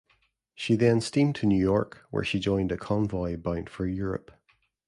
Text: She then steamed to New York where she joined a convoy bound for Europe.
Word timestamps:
She 0.55 0.75
then 0.75 0.99
steamed 0.99 1.35
to 1.35 1.45
New 1.45 1.61
York 1.61 2.07
where 2.09 2.23
she 2.23 2.39
joined 2.39 2.71
a 2.71 2.75
convoy 2.77 3.37
bound 3.37 3.69
for 3.69 3.85
Europe. 3.85 4.31